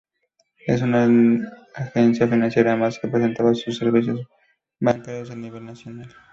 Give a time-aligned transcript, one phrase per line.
[0.65, 1.05] Es una
[1.75, 4.21] agencia financiera más que prestaba sus servicios
[4.79, 6.09] bancarios a nivel nacional.